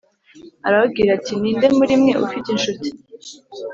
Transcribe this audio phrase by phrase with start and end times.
[0.67, 2.89] Arababwira ati: Ni nde muri mwe ufite inshuti,